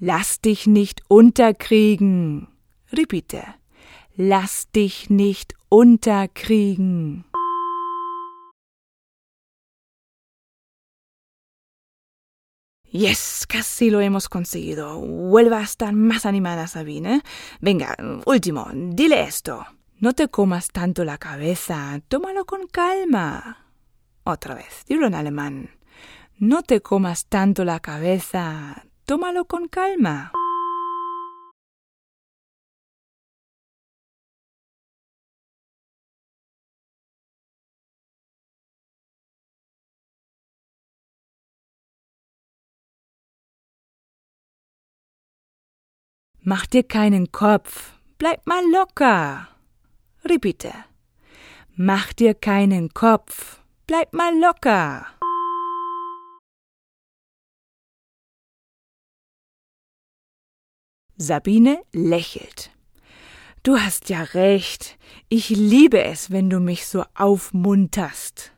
Lass 0.00 0.40
dich 0.40 0.68
nicht 0.68 1.02
unterkriegen. 1.08 2.46
Repite. 2.92 3.42
Lass 4.14 4.70
dich 4.70 5.10
nicht 5.10 5.54
unterkriegen. 5.68 7.24
Yes, 12.90 13.44
casi 13.46 13.90
lo 13.90 14.00
hemos 14.00 14.28
conseguido. 14.28 15.00
Vuelva 15.00 15.58
a 15.58 15.62
estar 15.62 15.92
más 15.92 16.26
animada, 16.26 16.68
Sabine. 16.68 17.22
Venga, 17.60 17.96
último, 18.24 18.68
dile 18.72 19.22
esto. 19.22 19.66
No 19.98 20.14
te 20.14 20.28
comas 20.28 20.68
tanto 20.68 21.04
la 21.04 21.18
cabeza, 21.18 22.00
tómalo 22.08 22.46
con 22.46 22.68
calma. 22.68 23.66
Otra 24.22 24.54
vez, 24.54 24.84
dilo 24.86 25.08
en 25.08 25.14
alemán. 25.14 25.70
No 26.38 26.62
te 26.62 26.80
comas 26.80 27.26
tanto 27.26 27.64
la 27.64 27.80
cabeza, 27.80 28.84
tómalo 29.08 29.44
con 29.46 29.70
calma. 29.70 30.30
Mach 46.40 46.66
dir 46.66 46.82
keinen 46.82 47.32
Kopf, 47.32 47.92
bleib 48.18 48.46
mal 48.46 48.64
locker. 48.70 49.48
Repite. 50.24 50.72
Mach 51.76 52.12
dir 52.12 52.34
keinen 52.34 52.92
Kopf, 52.94 53.60
bleib 53.86 54.12
mal 54.12 54.38
locker. 54.38 55.17
Sabine 61.20 61.80
lächelt. 61.92 62.70
Du 63.64 63.76
hast 63.76 64.08
ja 64.08 64.22
recht. 64.22 64.96
Ich 65.28 65.48
liebe 65.50 66.00
es, 66.02 66.30
wenn 66.30 66.48
du 66.48 66.60
mich 66.60 66.86
so 66.86 67.04
aufmunterst. 67.16 68.52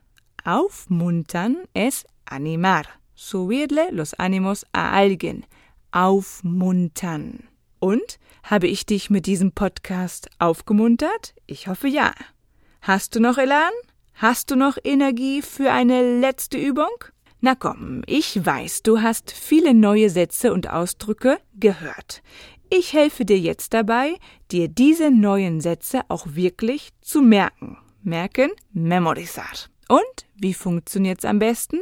Aufmuntern 0.45 1.57
es 1.73 2.05
animar. 2.27 2.85
Subirle 3.15 3.91
los 3.93 4.15
ánimos 4.19 4.67
a 4.73 4.91
alguien. 4.91 5.47
Aufmuntern. 5.91 7.49
Und 7.79 8.19
habe 8.43 8.69
ich 8.69 8.85
dich 8.85 9.09
mit 9.09 9.25
diesem 9.25 9.53
Podcast 9.53 10.29
aufgemuntert? 10.39 11.35
Ich 11.47 11.67
hoffe 11.67 11.89
ja. 11.89 12.13
Hast 12.83 13.15
du 13.15 13.21
noch 13.21 13.39
Elan? 13.39 13.73
Hast 14.15 14.51
du 14.51 14.57
noch 14.57 14.77
Energie 14.85 15.41
für 15.41 15.73
eine 15.73 16.21
letzte 16.21 16.59
Übung? 16.59 17.05
Na 17.43 17.55
komm, 17.55 18.03
ich 18.07 18.45
weiß, 18.45 18.83
du 18.83 19.01
hast 19.01 19.31
viele 19.31 19.73
neue 19.73 20.11
Sätze 20.11 20.53
und 20.53 20.69
Ausdrücke 20.69 21.39
gehört. 21.55 22.23
Ich 22.69 22.93
helfe 22.93 23.25
dir 23.25 23.39
jetzt 23.39 23.73
dabei, 23.73 24.17
dir 24.51 24.69
diese 24.69 25.11
neuen 25.11 25.63
Sätze 25.63 26.03
auch 26.09 26.27
wirklich 26.35 26.91
zu 27.01 27.23
merken. 27.23 27.79
Merken, 28.03 28.51
memorizar. 28.73 29.51
Und 29.89 30.27
wie 30.37 30.53
funktioniert's 30.53 31.25
am 31.25 31.39
besten? 31.39 31.79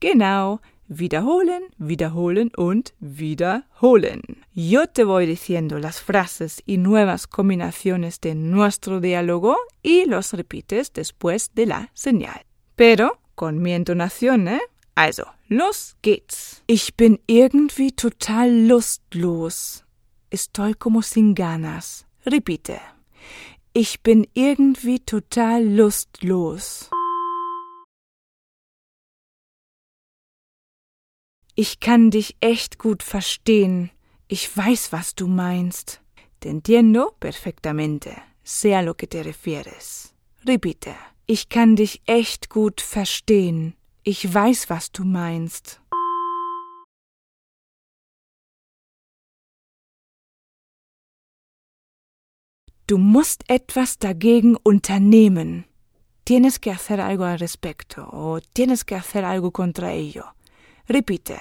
Genau, 0.00 0.58
wiederholen, 0.88 1.62
wiederholen 1.78 2.50
und 2.56 2.92
wiederholen. 2.98 4.22
Yo 4.54 4.86
te 4.86 5.04
voy 5.04 5.26
diciendo 5.26 5.78
las 5.78 6.00
frases 6.00 6.62
y 6.66 6.78
nuevas 6.78 7.28
combinaciones 7.28 8.20
de 8.20 8.34
nuestro 8.34 9.00
diálogo 9.00 9.56
y 9.82 10.04
los 10.06 10.32
repites 10.32 10.92
después 10.92 11.52
de 11.54 11.66
la 11.66 11.90
señal. 11.94 12.42
Pero 12.74 13.20
con 13.36 13.62
mi 13.62 13.72
entonación, 13.72 14.48
¿eh? 14.48 14.60
Also, 14.96 15.24
los 15.48 15.94
geht's. 16.00 16.62
Ich 16.66 16.96
bin 16.96 17.18
irgendwie 17.26 17.92
total 17.92 18.50
lustlos. 18.66 19.84
Estoy 20.30 20.72
como 20.72 21.02
sin 21.02 21.34
ganas. 21.34 22.06
Repite. 22.24 22.80
Ich 23.74 24.02
bin 24.02 24.26
irgendwie 24.32 24.98
total 25.00 25.64
lustlos. 25.64 26.88
Ich 31.54 31.78
kann 31.78 32.10
dich 32.10 32.34
echt 32.40 32.78
gut 32.78 33.02
verstehen. 33.02 33.90
Ich 34.28 34.56
weiß, 34.56 34.92
was 34.92 35.14
du 35.14 35.26
meinst. 35.26 36.00
Te 36.40 36.48
entiendo 36.48 37.12
perfectamente. 37.20 38.16
Sea 38.42 38.80
lo 38.80 38.94
que 38.94 39.06
te 39.06 39.22
refieres. 39.22 40.14
Repite. 40.46 40.94
Ich 41.26 41.50
kann 41.50 41.76
dich 41.76 42.00
echt 42.06 42.48
gut 42.48 42.80
verstehen. 42.80 43.75
Ich 44.08 44.32
weiß, 44.32 44.70
was 44.70 44.92
du 44.92 45.02
meinst. 45.02 45.80
Du 52.86 52.98
musst 52.98 53.42
etwas 53.50 53.98
dagegen 53.98 54.54
unternehmen. 54.54 55.64
Tienes 56.24 56.60
que 56.60 56.70
hacer 56.70 57.00
algo 57.00 57.24
al 57.24 57.38
respecto 57.38 58.08
o 58.12 58.38
tienes 58.54 58.86
que 58.86 58.94
hacer 58.94 59.24
algo 59.24 59.50
contra 59.50 59.90
ello. 59.90 60.24
Repite. 60.88 61.40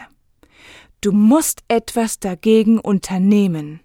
Du 1.02 1.12
musst 1.12 1.64
etwas 1.68 2.18
dagegen 2.20 2.80
unternehmen. 2.80 3.82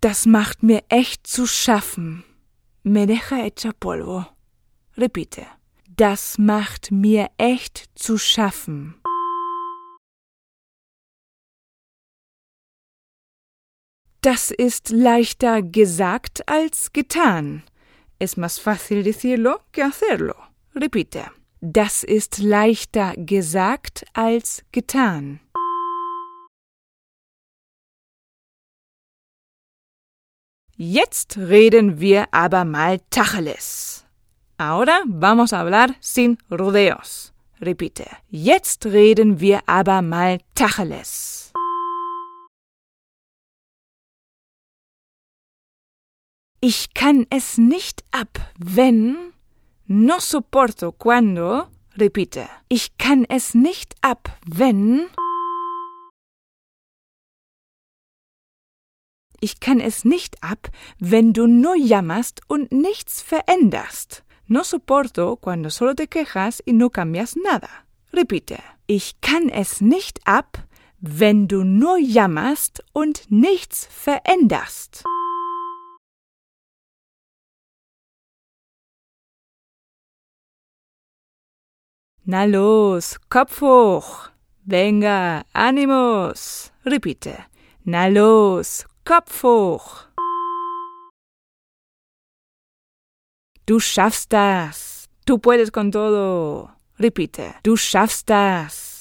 Das 0.00 0.26
macht 0.26 0.62
mir 0.62 0.84
echt 0.90 1.26
zu 1.26 1.48
schaffen. 1.48 2.24
Me 2.86 3.06
deja 3.06 3.36
hecha 3.36 3.72
polvo. 3.72 4.26
Repite. 4.98 5.46
Das 5.96 6.36
macht 6.36 6.90
mir 6.90 7.30
echt 7.38 7.88
zu 7.94 8.18
schaffen. 8.18 9.00
Das 14.20 14.50
ist 14.50 14.90
leichter 14.90 15.62
gesagt 15.62 16.46
als 16.46 16.92
getan. 16.92 17.62
Es 18.18 18.36
más 18.36 18.58
fácil 18.58 19.02
decirlo 19.02 19.60
que 19.72 19.82
hacerlo. 19.82 20.34
Repite. 20.74 21.30
Das 21.62 22.04
ist 22.04 22.36
leichter 22.38 23.14
gesagt 23.16 24.04
als 24.12 24.62
getan. 24.72 25.40
Jetzt 30.76 31.36
reden 31.36 32.00
wir 32.00 32.26
aber 32.32 32.64
mal 32.64 32.98
Tacheles. 33.08 34.04
Ahora 34.58 35.02
vamos 35.06 35.52
a 35.52 35.60
hablar 35.60 35.94
sin 36.00 36.36
rodeos. 36.50 37.32
Repite. 37.60 38.06
Jetzt 38.28 38.86
reden 38.86 39.38
wir 39.38 39.60
aber 39.66 40.02
mal 40.02 40.40
Tacheles. 40.56 41.52
Ich 46.60 46.92
kann 46.92 47.26
es 47.30 47.56
nicht 47.56 48.02
ab, 48.10 48.40
wenn. 48.58 49.32
No 49.86 50.18
soporto 50.18 50.90
cuando. 50.90 51.68
Repite. 51.96 52.48
Ich 52.68 52.98
kann 52.98 53.24
es 53.28 53.54
nicht 53.54 53.94
ab, 54.02 54.28
wenn. 54.44 55.06
Ich 59.46 59.60
kann 59.60 59.78
es 59.78 60.06
nicht 60.06 60.42
ab, 60.42 60.70
wenn 60.98 61.34
du 61.34 61.46
nur 61.46 61.76
jammerst 61.76 62.40
und 62.48 62.72
nichts 62.72 63.20
veränderst. 63.20 64.24
No 64.46 64.62
soporto 64.62 65.36
cuando 65.36 65.68
solo 65.68 65.92
te 65.92 66.06
quejas 66.06 66.62
y 66.64 66.72
no 66.72 66.88
cambias 66.88 67.36
nada. 67.36 67.68
Repite. 68.14 68.58
Ich 68.86 69.20
kann 69.20 69.50
es 69.50 69.82
nicht 69.82 70.20
ab, 70.24 70.66
wenn 70.98 71.46
du 71.46 71.62
nur 71.62 71.98
jammerst 71.98 72.82
und 72.94 73.30
nichts 73.30 73.86
veränderst. 73.90 75.04
Na 82.24 82.44
los, 82.46 83.20
Kopf 83.28 83.60
hoch. 83.60 84.30
Venga, 84.64 85.44
ánimos. 85.52 86.72
Repite. 86.86 87.44
Na 87.84 88.06
los, 88.06 88.86
Kopf 89.06 89.42
hoch. 89.42 90.06
Du 93.66 93.78
schaffst 93.78 94.32
das. 94.32 95.10
Du 95.26 95.36
puedes 95.36 95.70
con 95.72 95.92
todo. 95.92 96.70
Repite. 96.98 97.54
Du 97.62 97.76
schaffst 97.76 98.30
das. 98.30 99.00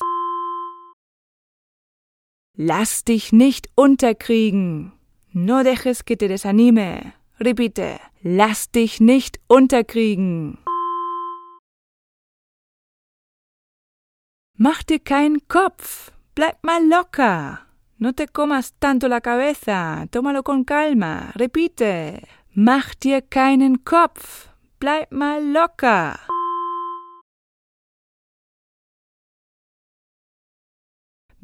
Lass 2.57 3.05
dich 3.05 3.31
nicht 3.31 3.69
unterkriegen. 3.75 4.91
No 5.31 5.63
dejes 5.63 6.03
que 6.03 6.17
te 6.17 6.27
desanime. 6.27 7.13
Repite. 7.39 8.01
Lass 8.21 8.71
dich 8.71 8.99
nicht 8.99 9.39
unterkriegen. 9.47 10.57
Mach 14.57 14.83
dir 14.83 14.99
keinen 14.99 15.47
Kopf. 15.47 16.11
Bleib 16.35 16.61
mal 16.61 16.85
locker. 16.85 17.65
No 17.97 18.13
te 18.13 18.27
comas 18.27 18.73
tanto 18.79 19.07
la 19.07 19.21
cabeza, 19.21 20.07
tómalo 20.09 20.43
con 20.43 20.63
calma, 20.63 21.31
repite. 21.35 22.27
Mach 22.53 22.95
dir 22.99 23.23
keinen 23.29 23.77
Kopf, 23.77 24.47
bleib 24.79 25.07
mal 25.11 25.53
locker. 25.53 26.19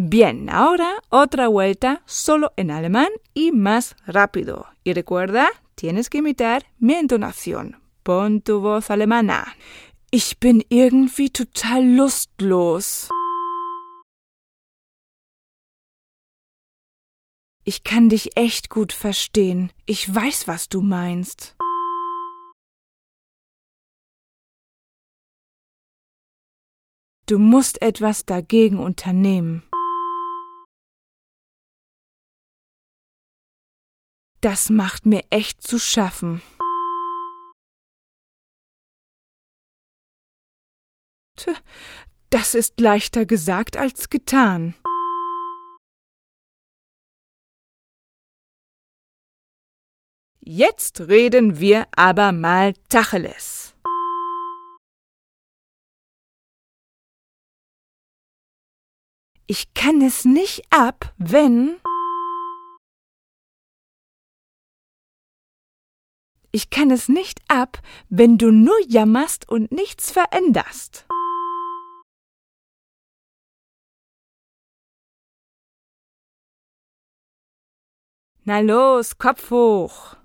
Bien, 0.01 0.49
ahora 0.49 1.01
otra 1.09 1.49
vuelta 1.49 2.03
solo 2.05 2.53
en 2.55 2.71
alemán 2.71 3.09
y 3.33 3.51
más 3.51 3.97
rápido. 4.05 4.67
Y 4.85 4.93
recuerda, 4.93 5.49
tienes 5.75 6.09
que 6.09 6.19
imitar 6.19 6.67
mi 6.77 6.93
entonación. 6.93 7.81
Pon 8.03 8.39
tu 8.39 8.61
voz 8.61 8.91
alemana. 8.91 9.55
Ich 10.09 10.39
bin 10.39 10.63
irgendwie 10.69 11.29
total 11.29 11.97
lustlos. 11.97 13.09
Ich 17.63 17.83
kann 17.83 18.09
dich 18.09 18.35
echt 18.37 18.69
gut 18.69 18.93
verstehen. 18.93 19.71
Ich 19.85 20.13
weiß, 20.13 20.47
was 20.47 20.69
du 20.69 20.81
meinst. 20.81 21.55
Du 27.27 27.37
musst 27.37 27.81
etwas 27.83 28.25
dagegen 28.25 28.79
unternehmen. 28.79 29.61
Das 34.41 34.69
macht 34.69 35.05
mir 35.05 35.23
echt 35.29 35.61
zu 35.61 35.79
schaffen. 35.79 36.41
Das 42.31 42.55
ist 42.55 42.79
leichter 42.79 43.25
gesagt 43.25 43.77
als 43.77 44.09
getan. 44.09 44.75
Jetzt 50.51 51.01
reden 51.01 51.59
wir 51.59 51.87
aber 51.95 52.31
mal 52.31 52.73
Tacheles. 52.89 53.75
Ich 59.45 59.75
kann 59.75 60.01
es 60.01 60.25
nicht 60.25 60.63
ab, 60.71 61.13
wenn. 61.19 61.79
Ich 66.51 66.71
kann 66.71 66.89
es 66.89 67.09
nicht 67.09 67.41
ab, 67.47 67.77
wenn 68.09 68.39
du 68.39 68.49
nur 68.49 68.79
jammerst 68.87 69.47
und 69.47 69.71
nichts 69.71 70.09
veränderst. 70.09 71.05
Na 78.45 78.61
los, 78.61 79.19
Kopf 79.19 79.51
hoch. 79.51 80.18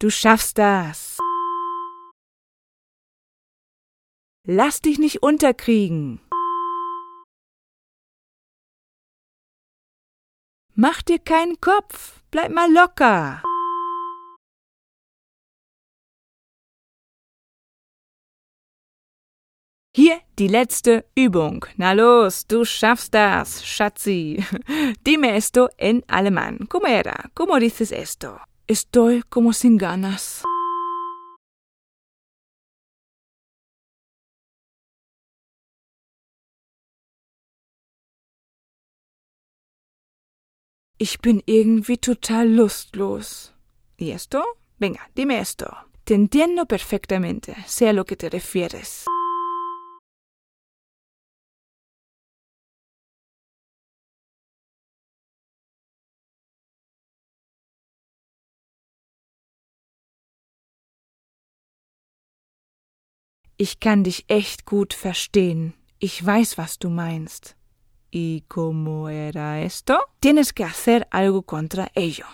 Du 0.00 0.10
schaffst 0.10 0.58
das. 0.58 1.18
Lass 4.46 4.80
dich 4.80 5.00
nicht 5.00 5.24
unterkriegen. 5.24 6.20
Mach 10.76 11.02
dir 11.02 11.18
keinen 11.18 11.60
Kopf, 11.60 12.22
bleib 12.30 12.52
mal 12.52 12.72
locker. 12.72 13.42
Hier 19.96 20.20
die 20.38 20.46
letzte 20.46 21.04
Übung. 21.16 21.66
Na 21.76 21.92
los, 21.92 22.46
du 22.46 22.64
schaffst 22.64 23.12
das, 23.14 23.66
Schatzi. 23.66 24.44
Dime 25.04 25.34
esto 25.34 25.68
en 25.76 26.04
alemán. 26.06 26.68
¿Cómo 26.68 26.86
era? 26.86 27.30
¿Cómo 27.34 27.58
dices 27.58 27.90
esto? 27.90 28.38
Estoy 28.70 29.22
como 29.30 29.54
sin 29.54 29.78
ganas. 29.78 30.42
Ich 40.98 41.20
bin 41.22 41.42
irgendwie 41.46 41.96
total 41.96 42.54
lustlos. 42.56 43.54
¿Y 43.96 44.10
esto? 44.10 44.44
Venga, 44.78 45.08
dime 45.14 45.38
esto. 45.38 45.74
Te 46.04 46.12
entiendo 46.14 46.66
perfectamente, 46.66 47.56
sé 47.66 47.88
a 47.88 47.94
lo 47.94 48.04
que 48.04 48.16
te 48.16 48.28
refieres. 48.28 49.06
Ich 63.60 63.80
kann 63.80 64.04
dich 64.04 64.24
echt 64.28 64.66
gut 64.66 64.94
verstehen. 64.94 65.74
Ich 65.98 66.24
weiß, 66.24 66.58
was 66.58 66.78
du 66.78 66.90
meinst. 66.90 67.56
¿Y 68.08 68.44
cómo 68.46 69.08
era 69.08 69.60
esto? 69.60 69.98
Tienes 70.20 70.54
que 70.54 70.62
hacer 70.62 71.08
algo 71.10 71.42
contra 71.42 71.88
ello. 71.96 72.24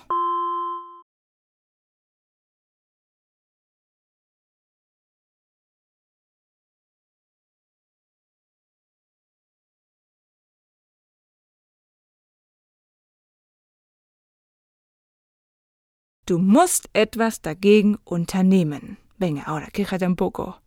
Du 16.26 16.38
musst 16.38 16.90
etwas 16.92 17.40
dagegen 17.40 17.96
unternehmen. 18.04 18.98
Venga, 19.16 19.44
ahora 19.44 19.68
quéjate 19.68 20.06
un 20.06 20.16
poco. 20.16 20.60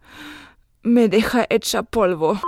Me 0.87 1.09
deja 1.09 1.45
hecha 1.49 1.83
polvo. 1.83 2.39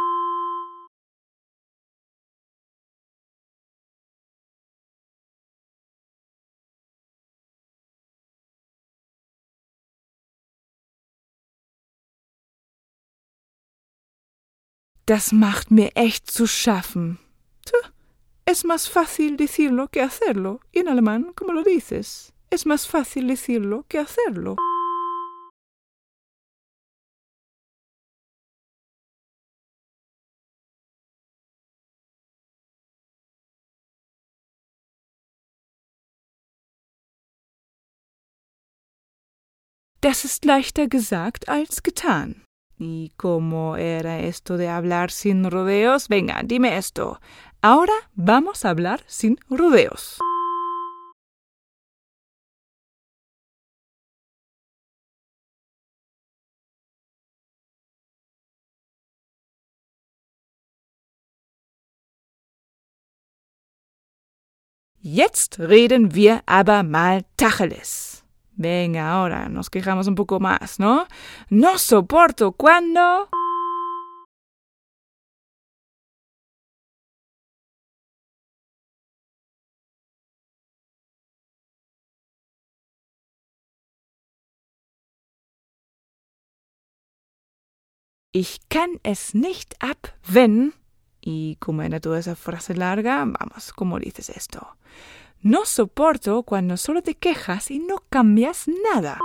Das 15.05 15.33
macht 15.33 15.69
mir 15.69 15.91
echt 15.95 16.31
zu 16.31 16.47
schaffen. 16.47 17.19
Es 18.45 18.63
más 18.63 18.87
fácil 18.87 19.35
decirlo 19.35 19.89
que 19.89 20.01
hacerlo. 20.01 20.61
Y 20.71 20.79
en 20.79 20.87
alemán, 20.87 21.33
¿cómo 21.35 21.51
lo 21.51 21.63
dices? 21.63 22.33
Es 22.49 22.65
más 22.65 22.87
fácil 22.87 23.27
decirlo 23.27 23.85
que 23.89 23.99
hacerlo. 23.99 24.55
Das 40.01 40.23
ist 40.23 40.45
leichter 40.45 40.87
gesagt 40.87 41.49
als 41.49 41.83
getan. 41.83 42.45
¿Y 42.77 43.11
cómo 43.17 43.75
era 43.75 44.19
esto 44.19 44.55
de 44.55 44.69
hablar 44.69 45.11
sin 45.11 45.43
rodeos? 45.43 46.07
Venga, 46.07 46.41
dime 46.43 46.77
esto. 46.77 47.19
Ahora 47.61 47.91
vamos 48.15 48.63
a 48.63 48.69
hablar 48.69 49.01
sin 49.07 49.37
rodeos. 49.49 50.19
Jetzt 65.01 65.59
reden 65.59 66.13
wir 66.13 66.41
aber 66.45 66.83
mal 66.83 67.25
Tacheles. 67.35 68.18
Venga, 68.59 69.09
ahora 69.09 69.47
nos 69.47 69.69
quejamos 69.69 70.07
un 70.07 70.15
poco 70.15 70.41
más, 70.41 70.79
¿no? 70.79 71.07
No 71.49 71.77
soporto 71.77 72.51
cuando... 72.51 73.29
Ich 88.33 88.59
kann 88.67 88.99
es 89.03 89.33
nicht 89.33 89.75
ab, 89.79 89.97
wenn... 90.27 90.73
Y 91.21 91.55
como 91.61 91.81
era 91.83 92.01
toda 92.01 92.19
esa 92.19 92.35
frase 92.35 92.75
larga, 92.75 93.19
vamos, 93.19 93.71
¿cómo 93.71 93.99
dices 93.99 94.29
esto? 94.29 94.75
No 95.41 95.65
soporto 95.65 96.43
cuando 96.43 96.75
solo 96.75 97.01
te 97.01 97.15
quejas 97.15 97.71
y 97.71 97.79
no 97.79 98.03
cambias 98.09 98.67
nada. 98.93 99.19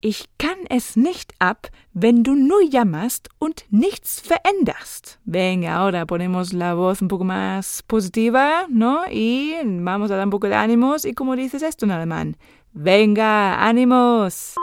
Ich 0.00 0.26
kann 0.38 0.58
es 0.68 0.94
nicht 0.94 1.34
ab, 1.40 1.70
wenn 1.92 2.22
du 2.22 2.36
nur 2.36 2.62
jammerst 2.62 3.30
und 3.40 3.64
nichts 3.70 4.20
veränderst. 4.20 5.18
Venga, 5.24 5.74
ahora 5.74 6.06
ponemos 6.06 6.52
la 6.52 6.74
voz 6.74 7.02
un 7.02 7.08
poco 7.08 7.24
más 7.24 7.82
positiva, 7.82 8.66
¿no? 8.68 9.02
Y 9.10 9.56
vamos 9.64 10.12
a 10.12 10.16
dar 10.16 10.24
un 10.24 10.30
poco 10.30 10.48
de 10.48 10.54
ánimos. 10.54 11.04
¿Y 11.04 11.14
cómo 11.14 11.34
dices 11.34 11.64
esto 11.64 11.84
en 11.84 11.90
alemán? 11.90 12.36
Venga, 12.72 13.66
ánimos. 13.66 14.54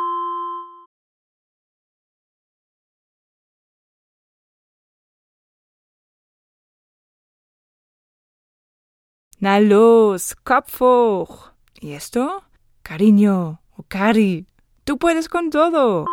Na 9.42 9.60
los, 9.60 10.34
Kopf 10.46 10.82
hoch. 10.82 11.52
¿Y 11.82 11.92
esto? 11.92 12.44
Cariño 12.84 13.60
o 13.76 13.84
cari. 13.84 14.48
Tú 14.86 15.00
puedes 15.00 15.28
con 15.30 15.50
todo. 15.50 16.06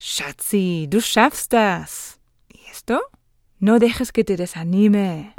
Schatzi, 0.00 0.86
du 0.88 1.00
schaffst 1.00 1.50
das. 1.50 2.20
¿Y 2.48 2.60
esto? 2.70 3.00
No 3.58 3.80
dejes 3.80 4.12
que 4.12 4.22
te 4.22 4.36
desanime. 4.36 5.34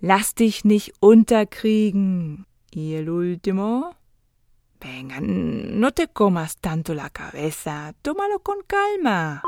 Lass 0.00 0.34
dich 0.34 0.64
nicht 0.64 0.92
unterkriegen. 1.00 2.46
Y 2.70 2.94
el 2.94 3.10
último. 3.10 3.96
Venga, 4.80 5.18
no 5.20 5.90
te 5.90 6.06
comas 6.06 6.58
tanto 6.58 6.94
la 6.94 7.10
cabeza. 7.10 7.94
Tómalo 8.02 8.38
con 8.40 8.58
calma. 8.66 9.42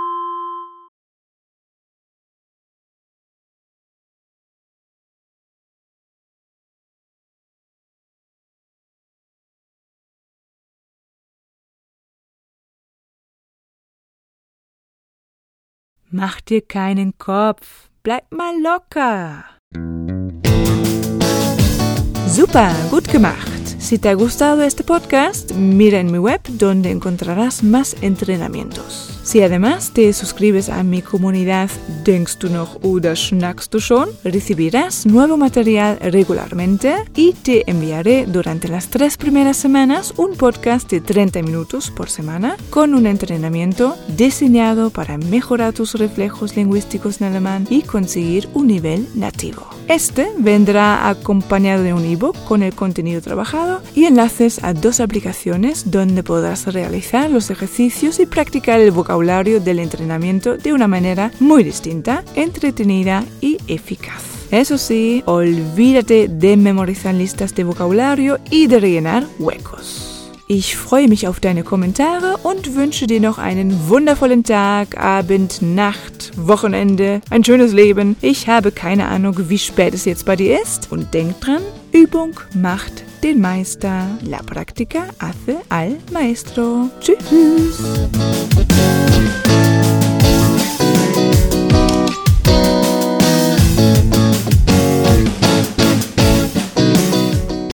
Mach 16.12 16.40
dir 16.40 16.66
keinen 16.66 17.16
Kopf, 17.18 17.88
bleib 18.02 18.32
mal 18.32 18.60
locker. 18.60 19.44
Super, 22.30 22.70
gut 22.90 23.08
gemacht. 23.08 23.80
Si 23.80 23.98
te 23.98 24.08
ha 24.08 24.14
gustado 24.14 24.62
este 24.62 24.84
podcast, 24.84 25.52
mira 25.52 25.98
en 25.98 26.12
mi 26.12 26.18
web 26.18 26.40
donde 26.48 26.90
encontrarás 26.90 27.64
más 27.64 27.96
entrenamientos. 28.02 29.19
Si 29.30 29.40
además 29.44 29.92
te 29.92 30.12
suscribes 30.12 30.68
a 30.68 30.82
mi 30.82 31.02
comunidad 31.02 31.70
Denkst 32.04 32.40
du 32.40 32.48
noch 32.48 32.82
oder 32.82 33.14
schnackst 33.14 33.72
du 33.72 33.78
schon, 33.78 34.08
recibirás 34.24 35.06
nuevo 35.06 35.36
material 35.36 35.98
regularmente 36.00 36.96
y 37.14 37.34
te 37.34 37.70
enviaré 37.70 38.26
durante 38.26 38.66
las 38.66 38.88
tres 38.88 39.16
primeras 39.16 39.56
semanas 39.56 40.14
un 40.16 40.34
podcast 40.34 40.90
de 40.90 41.00
30 41.00 41.42
minutos 41.42 41.92
por 41.92 42.10
semana 42.10 42.56
con 42.70 42.92
un 42.92 43.06
entrenamiento 43.06 43.96
diseñado 44.16 44.90
para 44.90 45.16
mejorar 45.16 45.74
tus 45.74 45.94
reflejos 45.94 46.56
lingüísticos 46.56 47.20
en 47.20 47.28
alemán 47.28 47.68
y 47.70 47.82
conseguir 47.82 48.48
un 48.54 48.66
nivel 48.66 49.06
nativo. 49.14 49.68
Este 49.86 50.28
vendrá 50.38 51.08
acompañado 51.08 51.82
de 51.82 51.92
un 51.92 52.04
ebook 52.04 52.36
con 52.44 52.62
el 52.62 52.74
contenido 52.74 53.20
trabajado 53.20 53.82
y 53.94 54.04
enlaces 54.04 54.62
a 54.62 54.72
dos 54.72 55.00
aplicaciones 55.00 55.90
donde 55.90 56.22
podrás 56.22 56.72
realizar 56.72 57.30
los 57.30 57.50
ejercicios 57.50 58.20
y 58.20 58.26
practicar 58.26 58.80
el 58.80 58.92
vocabulario 59.20 59.60
del 59.60 59.80
entrenamiento 59.80 60.56
de 60.56 60.72
una 60.72 60.88
manera 60.88 61.30
muy 61.40 61.62
distinta, 61.62 62.24
entretenida 62.36 63.22
y 63.42 63.58
eficaz. 63.66 64.22
Eso 64.50 64.78
sí, 64.78 65.22
olvídate 65.26 66.28
de 66.28 66.56
memorizar 66.56 67.14
listas 67.14 67.54
de 67.54 67.64
vocabulario 67.64 68.38
y 68.50 68.66
de 68.66 68.80
rellenar 68.80 69.26
huecos. 69.38 70.10
Ich 70.48 70.74
freue 70.74 71.06
mich 71.06 71.28
auf 71.28 71.38
deine 71.38 71.62
Kommentare 71.62 72.38
und 72.42 72.74
wünsche 72.74 73.06
dir 73.06 73.20
noch 73.20 73.38
einen 73.38 73.88
wundervollen 73.88 74.42
Tag, 74.42 74.98
Abend, 74.98 75.62
Nacht, 75.62 76.32
Wochenende, 76.36 77.20
ein 77.30 77.44
schönes 77.44 77.72
Leben. 77.72 78.16
Ich 78.20 78.48
habe 78.48 78.72
keine 78.72 79.06
Ahnung, 79.06 79.36
wie 79.48 79.58
spät 79.58 79.94
es 79.94 80.06
jetzt 80.06 80.24
bei 80.24 80.34
dir 80.34 80.60
ist. 80.60 80.90
Und 80.90 81.14
denk 81.14 81.40
dran, 81.40 81.62
Übung 81.92 82.32
macht 82.54 83.04
den 83.22 83.40
Meister. 83.40 84.06
La 84.22 84.38
práctica 84.38 85.04
hace 85.18 85.58
al 85.68 85.98
maestro. 86.12 86.90
Tschüss. 87.00 87.78